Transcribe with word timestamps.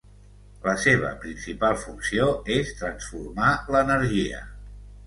la 0.67 0.73
seva 0.85 1.11
principal 1.25 1.77
funció 1.83 2.27
és 2.59 2.75
transformar 2.81 3.55
l'energia 3.77 4.43